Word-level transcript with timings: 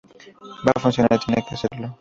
va 0.67 0.71
a 0.73 0.79
funcionar. 0.79 1.19
tiene 1.19 1.45
que 1.47 1.53
hacerlo. 1.53 1.89